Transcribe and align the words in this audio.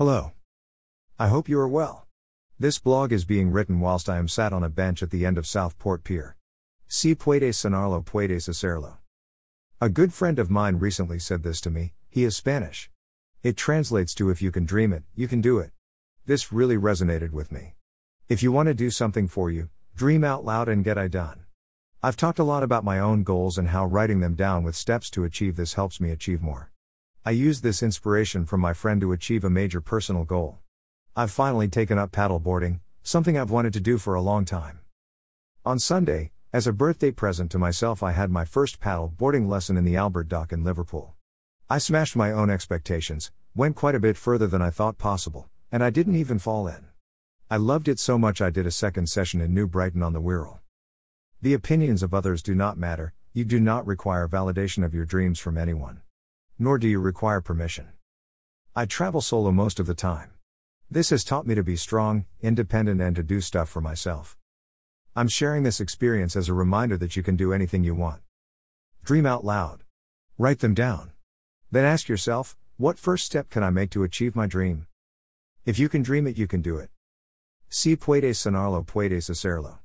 Hello. 0.00 0.32
I 1.18 1.28
hope 1.28 1.46
you 1.46 1.60
are 1.60 1.68
well. 1.68 2.06
This 2.58 2.78
blog 2.78 3.12
is 3.12 3.26
being 3.26 3.50
written 3.50 3.80
whilst 3.80 4.08
I 4.08 4.16
am 4.16 4.28
sat 4.28 4.50
on 4.50 4.64
a 4.64 4.70
bench 4.70 5.02
at 5.02 5.10
the 5.10 5.26
end 5.26 5.36
of 5.36 5.46
Southport 5.46 6.04
Pier. 6.04 6.36
Si 6.88 7.14
puedes 7.14 7.56
sonarlo 7.56 8.02
puedes 8.02 8.48
hacerlo. 8.48 8.96
A 9.78 9.90
good 9.90 10.14
friend 10.14 10.38
of 10.38 10.48
mine 10.48 10.76
recently 10.78 11.18
said 11.18 11.42
this 11.42 11.60
to 11.60 11.70
me, 11.70 11.92
he 12.08 12.24
is 12.24 12.34
Spanish. 12.34 12.90
It 13.42 13.58
translates 13.58 14.14
to 14.14 14.30
if 14.30 14.40
you 14.40 14.50
can 14.50 14.64
dream 14.64 14.94
it, 14.94 15.02
you 15.14 15.28
can 15.28 15.42
do 15.42 15.58
it. 15.58 15.72
This 16.24 16.50
really 16.50 16.78
resonated 16.78 17.32
with 17.32 17.52
me. 17.52 17.74
If 18.26 18.42
you 18.42 18.52
want 18.52 18.68
to 18.68 18.74
do 18.74 18.90
something 18.90 19.28
for 19.28 19.50
you, 19.50 19.68
dream 19.94 20.24
out 20.24 20.46
loud 20.46 20.70
and 20.70 20.82
get 20.82 20.96
it 20.96 21.10
done. 21.10 21.44
I've 22.02 22.16
talked 22.16 22.38
a 22.38 22.42
lot 22.42 22.62
about 22.62 22.84
my 22.84 22.98
own 22.98 23.22
goals 23.22 23.58
and 23.58 23.68
how 23.68 23.84
writing 23.84 24.20
them 24.20 24.34
down 24.34 24.62
with 24.62 24.76
steps 24.76 25.10
to 25.10 25.24
achieve 25.24 25.56
this 25.56 25.74
helps 25.74 26.00
me 26.00 26.10
achieve 26.10 26.40
more. 26.40 26.72
I 27.22 27.32
used 27.32 27.62
this 27.62 27.82
inspiration 27.82 28.46
from 28.46 28.62
my 28.62 28.72
friend 28.72 28.98
to 29.02 29.12
achieve 29.12 29.44
a 29.44 29.50
major 29.50 29.82
personal 29.82 30.24
goal. 30.24 30.58
I've 31.14 31.30
finally 31.30 31.68
taken 31.68 31.98
up 31.98 32.12
paddleboarding, 32.12 32.80
something 33.02 33.36
I've 33.36 33.50
wanted 33.50 33.74
to 33.74 33.80
do 33.80 33.98
for 33.98 34.14
a 34.14 34.22
long 34.22 34.46
time. 34.46 34.80
On 35.66 35.78
Sunday, 35.78 36.30
as 36.50 36.66
a 36.66 36.72
birthday 36.72 37.10
present 37.10 37.50
to 37.50 37.58
myself, 37.58 38.02
I 38.02 38.12
had 38.12 38.30
my 38.30 38.46
first 38.46 38.80
paddle 38.80 39.12
boarding 39.18 39.50
lesson 39.50 39.76
in 39.76 39.84
the 39.84 39.96
Albert 39.96 40.28
Dock 40.28 40.50
in 40.50 40.64
Liverpool. 40.64 41.14
I 41.68 41.76
smashed 41.76 42.16
my 42.16 42.32
own 42.32 42.48
expectations, 42.48 43.30
went 43.54 43.76
quite 43.76 43.94
a 43.94 44.00
bit 44.00 44.16
further 44.16 44.46
than 44.46 44.62
I 44.62 44.70
thought 44.70 44.96
possible, 44.96 45.50
and 45.70 45.84
I 45.84 45.90
didn't 45.90 46.16
even 46.16 46.38
fall 46.38 46.68
in. 46.68 46.86
I 47.50 47.58
loved 47.58 47.86
it 47.86 47.98
so 47.98 48.16
much 48.16 48.40
I 48.40 48.48
did 48.48 48.66
a 48.66 48.70
second 48.70 49.10
session 49.10 49.42
in 49.42 49.52
New 49.52 49.66
Brighton 49.66 50.02
on 50.02 50.14
the 50.14 50.22
Wirral. 50.22 50.60
The 51.42 51.52
opinions 51.52 52.02
of 52.02 52.14
others 52.14 52.42
do 52.42 52.54
not 52.54 52.78
matter, 52.78 53.12
you 53.34 53.44
do 53.44 53.60
not 53.60 53.86
require 53.86 54.26
validation 54.26 54.86
of 54.86 54.94
your 54.94 55.04
dreams 55.04 55.38
from 55.38 55.58
anyone 55.58 56.00
nor 56.60 56.78
do 56.78 56.86
you 56.86 57.00
require 57.00 57.40
permission. 57.40 57.88
I 58.76 58.84
travel 58.84 59.20
solo 59.20 59.50
most 59.50 59.80
of 59.80 59.86
the 59.86 59.94
time. 59.94 60.30
This 60.90 61.10
has 61.10 61.24
taught 61.24 61.46
me 61.46 61.54
to 61.54 61.62
be 61.62 61.74
strong, 61.74 62.26
independent, 62.42 63.00
and 63.00 63.16
to 63.16 63.22
do 63.22 63.40
stuff 63.40 63.70
for 63.70 63.80
myself. 63.80 64.36
I'm 65.16 65.28
sharing 65.28 65.62
this 65.62 65.80
experience 65.80 66.36
as 66.36 66.48
a 66.48 66.54
reminder 66.54 66.96
that 66.98 67.16
you 67.16 67.22
can 67.22 67.34
do 67.34 67.52
anything 67.52 67.82
you 67.82 67.94
want. 67.94 68.20
Dream 69.02 69.24
out 69.24 69.44
loud. 69.44 69.84
Write 70.36 70.58
them 70.58 70.74
down. 70.74 71.12
Then 71.70 71.84
ask 71.84 72.08
yourself, 72.08 72.56
what 72.76 72.98
first 72.98 73.24
step 73.24 73.48
can 73.48 73.62
I 73.62 73.70
make 73.70 73.90
to 73.90 74.02
achieve 74.02 74.36
my 74.36 74.46
dream? 74.46 74.86
If 75.64 75.78
you 75.78 75.88
can 75.88 76.02
dream 76.02 76.26
it, 76.26 76.36
you 76.36 76.46
can 76.46 76.60
do 76.60 76.76
it. 76.76 76.90
Si 77.70 77.96
puedes 77.96 78.36
sonarlo, 78.36 78.84
puedes 78.84 79.30
hacerlo. 79.30 79.78